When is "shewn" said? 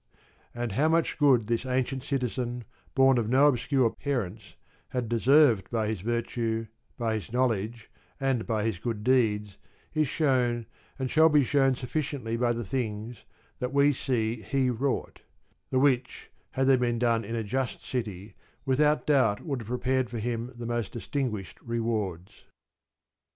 10.07-10.65, 11.43-11.75